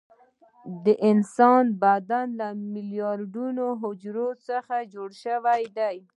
د 0.83 0.85
انسان 1.11 1.63
بدن 1.83 2.27
له 2.39 2.47
میلیارډونو 2.73 3.65
حجرو 3.81 4.29
څخه 4.47 4.75
جوړ 4.93 5.09
شوی 5.23 5.63
دی 5.77 5.97